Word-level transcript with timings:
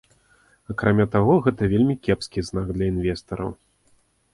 Акрамя 0.75 1.05
таго, 1.17 1.37
гэта 1.49 1.71
вельмі 1.75 1.95
кепскі 2.09 2.49
знак 2.51 2.67
для 2.79 2.85
інвестараў. 2.97 3.51